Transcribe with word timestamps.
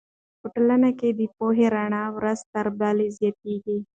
په 0.41 0.47
ټولنه 0.53 0.89
کې 0.99 1.09
د 1.19 1.21
پوهې 1.35 1.65
رڼا 1.75 2.03
ورځ 2.17 2.39
تر 2.53 2.67
بلې 2.79 3.07
زیاتېږي. 3.17 3.77